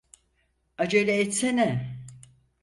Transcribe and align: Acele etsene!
Acele 0.77 1.11
etsene! 1.19 1.69